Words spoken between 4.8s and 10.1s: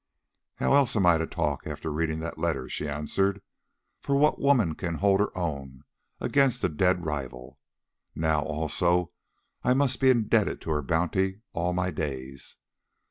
hold her own against a dead rival? Now also I must be